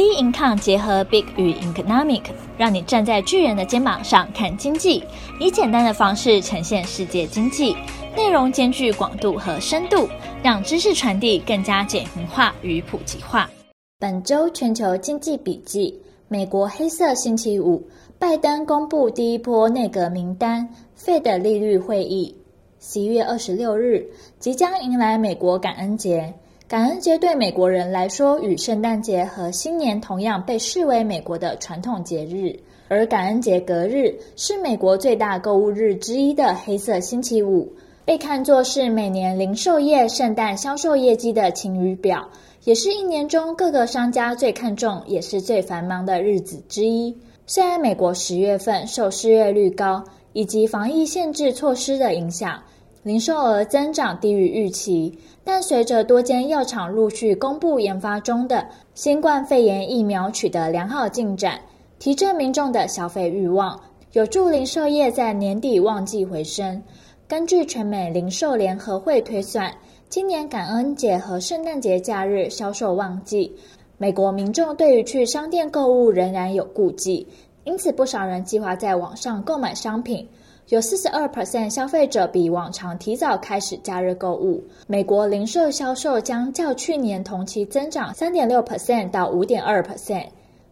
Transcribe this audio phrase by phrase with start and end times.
[0.00, 2.22] Bincom 结合 Big 与 Economic，
[2.56, 5.04] 让你站在巨人的肩膀上看经济，
[5.38, 7.76] 以简单的方式呈现世界经济，
[8.16, 10.08] 内容兼具广度和深度，
[10.42, 13.50] 让知识传递更加简明化与普及化。
[13.98, 17.86] 本周全球经济笔记：美国黑色星期五，
[18.18, 20.66] 拜登公布第一波内阁名单
[20.98, 22.34] ，Fed 利率会议。
[22.80, 24.06] 十一月二十六日，
[24.38, 26.32] 即将迎来美国感恩节。
[26.70, 32.56] 感恩节对美国人来说，与圣诞节和新年同样被视为美国的传统节日。
[32.86, 37.72] 而感恩节隔日是美国最大购物日之一的黑色星期五，
[38.04, 42.28] 被看作是每年零售业圣诞销售业绩的晴雨表，
[42.62, 47.18] 也是一年中各个商家最看重也是最繁忙的日子之一。
[47.48, 52.62] 虽然美国十月份受失业率高以及防疫限制措施的影响，
[53.02, 55.18] 零售额增长低于预期。
[55.42, 61.58] 但随着多间药厂陆续公布研发中的新冠肺炎疫苗取得良好进展，
[61.98, 63.80] 提振民众的消费欲望，
[64.12, 66.82] 有助零售业在年底旺季回升。
[67.26, 69.72] 根据全美零售联合会推算，
[70.08, 73.56] 今年感恩节和圣诞节假日销售旺季，
[73.96, 77.26] 美国民众对于去商店购物仍然有顾忌，
[77.64, 80.28] 因此不少人计划在网上购买商品。
[80.70, 84.62] 有四十二 percent 消费者比往常提早开始假日购物。
[84.86, 90.26] 美国零售销售将较去年同期增长三点六 percent 到五点二 percent。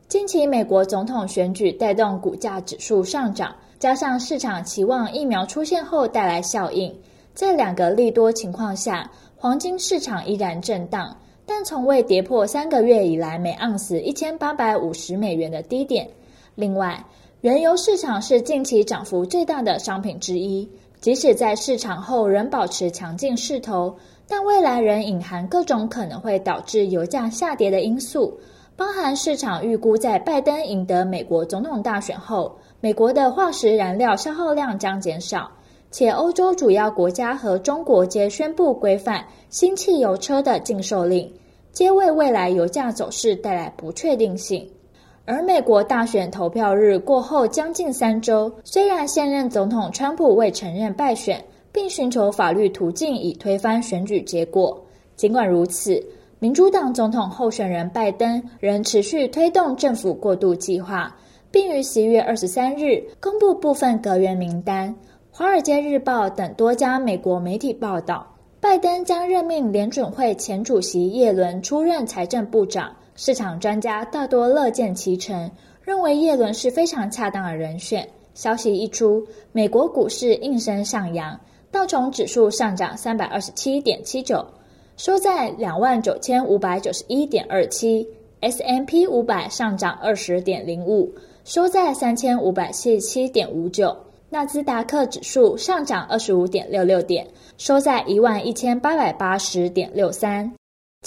[0.07, 6.97] 近期美国总统选举带动股价指数上涨，加上市场期望疫苗出现后带来效应，
[7.35, 16.09] 在两个利多情况下，黄金市场依然震荡，但从未跌破三个月以来每盎司一千八百五十美元的低点。
[16.55, 17.05] 另外，
[17.49, 20.69] 原油市场是近期涨幅最大的商品之一，
[21.01, 23.97] 即使在市场后仍保持强劲势头，
[24.29, 28.39] 但未来仍隐含各种可能会导致油价下跌的因素，
[28.77, 35.51] 包含市场预估在拜登赢得美国总统大选后，美国的化石燃料消耗量将减少，
[35.91, 41.33] 且欧洲主要国家和中国皆宣布规范新汽油车的禁售令，
[41.73, 44.69] 皆为未来油价走势带来不确定性。
[45.31, 54.83] 而美国大选投票日过后将近三周，虽然现任总统川普未承认败选，并寻求法律途径以推翻选举结果，
[55.17, 56.03] 尽管如此，
[56.39, 61.15] 民主党总统候选人拜登仍持续推动政府过渡计划，
[61.51, 64.89] 并于十一月二十三日公布部分阁员名单。
[65.31, 68.27] 《华尔街日报》等多家美国媒体报道，
[68.61, 72.97] 拜登将任命联准会前主席叶伦出任财政部长。
[73.21, 75.51] 市场专家大多乐见其成，
[75.83, 78.09] 认为叶伦是非常恰当的人选。
[78.33, 81.39] 消息一出，美国股市应声上扬，
[81.73, 84.47] 道琼指数上涨三百二十七点七九，
[84.97, 88.07] 收在两万九千五百九十一点二七
[88.41, 91.13] ；S M P 五百上涨二十点零五，
[91.43, 93.91] 收在三千五百七十七点五九；
[94.31, 100.58] 纳斯达克指数上涨二十五点六六点，收在一万一千八百八十点六三。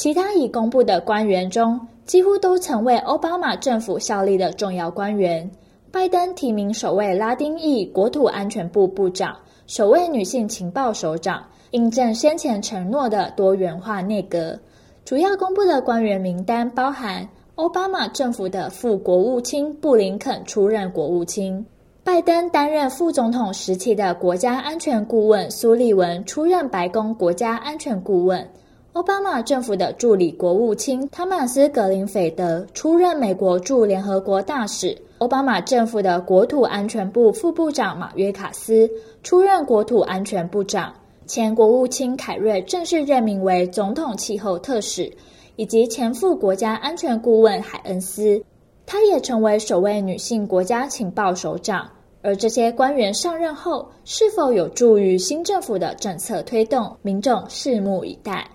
[0.02, 5.48] 其他已公布的官员中，几乎都曾为奥巴马政府效力的重要官员。
[5.92, 9.38] 拜登提名首位拉丁裔国土安全部部长，
[9.68, 14.58] 首位女性情报首长，印证先前承诺的多元化内阁。
[15.06, 21.64] 主要公布的官员名单包含奥巴马政府的副国务卿布林肯出任国务卿，
[22.04, 28.50] 拜登担任副总统时期的国家安全顾问苏利文出任白宫国家安全顾问。
[28.94, 35.02] 奥巴马政府的助理国务卿汤马斯·格林菲德出任美国驻联合国大使。
[35.20, 38.90] 奥巴马政府的国土安全部副部长马约卡斯
[39.24, 40.94] 出任国土安全部长。
[41.26, 45.10] 前国务卿凯瑞正式任命为总统气候特使，
[45.56, 48.44] 以及前副国家安全顾问海恩斯，
[48.86, 51.90] 她也成为首位女性国家情报首长。
[52.22, 58.46] 而这些官员上任后，是否有助于新政府的政策推动，民众拭目以待。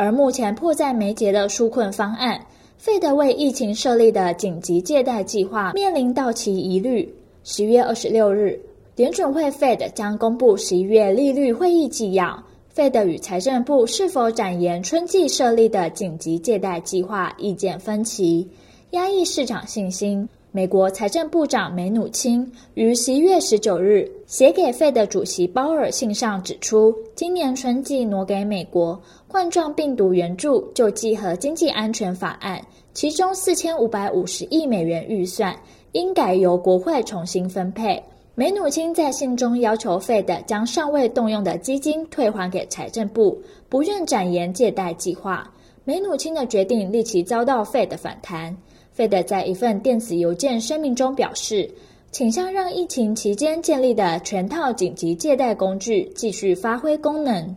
[0.00, 2.40] 而目前迫在眉睫的纾困方案
[2.80, 7.12] ，Fed 为疫情设立的紧急借贷计划面临到期疑虑。
[7.42, 8.60] 十月二十六日，
[8.94, 12.40] 联准会 Fed 将公布十一月利率会议纪要。
[12.76, 18.46] Fed 与财政部是否展延春季设立的紧急借贷计划意见分歧，
[18.92, 20.28] 压抑市场信心。
[20.50, 28.98] 美国财政部长梅努钦于十一月十九日写给 Fed 主席鲍尔信上指出，今年春季挪给美国
[29.28, 32.58] 冠状病毒援助救济和经济安全法案，
[32.94, 35.54] 其中四千五百五十亿美元预算
[35.92, 38.02] 应改由国会重新分配。
[38.34, 45.52] 梅努钦在信中要求 Fed 将尚未动用的基金退还给财政部，不愿展延借贷计划。
[45.84, 48.56] 梅努钦的决定立即遭到 Fed 的反弹。
[48.98, 51.70] Fed 在一份电子邮件声明中表示，
[52.10, 57.54] 倾向让疫情期间建立的全套紧急借贷工具继续发挥功能，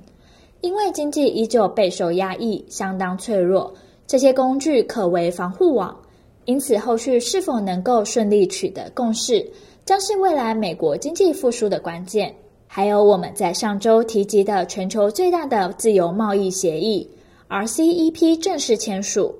[0.62, 3.74] 因为经济依旧备受压抑，相当脆弱。
[4.06, 5.98] 这些工具可为防护网，
[6.46, 9.44] 因此后续是否能够顺利取得共识，
[9.84, 12.32] 将是未来美国经济复苏的关键。
[12.68, 17.10] 还有我们在上周提及的全球最大的自由贸易协议
[17.50, 19.34] RCEP 正式签署。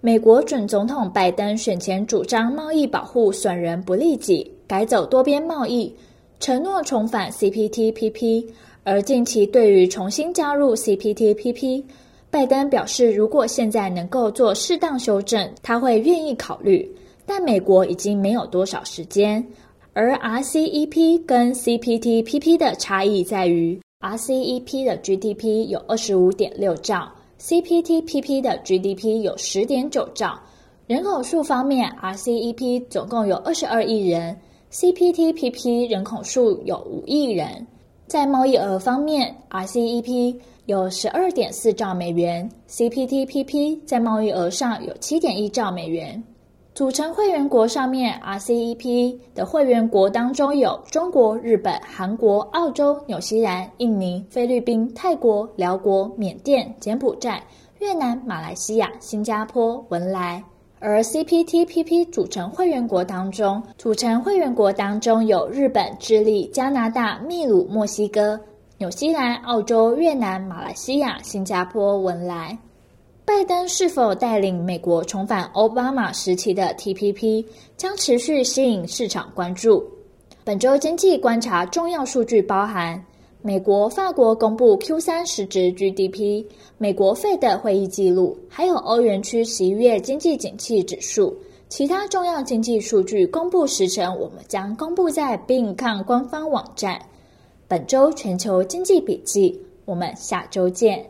[0.00, 5.92] 美国准总统拜登选前主张贸易保护损人不利己，改走多边贸易，
[6.38, 8.46] 承诺重返 CPTPP。
[8.84, 11.82] 而近期对于重新加入 CPTPP，
[12.30, 16.88] 拜登表示，如果现在能够做适当修正，他会愿意考虑。
[17.26, 19.44] 但美国已经没有多少时间。
[19.94, 27.10] 而 RCEP 跟 CPTPP 的差异在于，RCEP 的 GDP 有二十五点六兆。
[27.40, 30.38] CPTPP 的 GDP 有十点九兆，
[30.88, 34.36] 人口数方面，RCEP 总共有二十二亿人
[34.72, 37.64] ，CPTPP 人口数有五亿人。
[38.08, 40.36] 在贸易额方面，RCEP
[40.66, 46.20] 有十二点四兆美元，CPTPP 在贸易额上有七点一兆美元。
[46.78, 57.42] 组成会员国上面，RCEP 的会员国当中有中国、日本、韩国、澳洲、纽西兰、印尼、菲律宾、泰国、寮国、缅甸、柬埔寨、
[57.80, 60.40] 越南、马来西亚、新加坡、文莱。
[60.78, 68.38] 而 CPTPP 组成会员国当中，组成会员国当中有日本、智利、加拿大、秘鲁、墨西哥、
[68.78, 72.56] 纽西兰、澳洲、越南、马来西亚、新加坡、文莱。
[73.28, 77.44] 拜登是否带领美国重返奥巴马时期的 TPP，
[77.76, 79.86] 将持续吸引市场关注。
[80.44, 83.04] 本周经济观察重要数据包含：
[83.42, 86.42] 美国、法国公布 Q 三实质 GDP，
[86.78, 91.36] 美国 Fed 会议记录，还有欧元区十一月经济景气指数。
[91.68, 96.98] 其他重要经济数据公布时程，我们将公布在 Bincom 官方网站。
[97.68, 101.04] 本周全球经济笔记，我们下周见。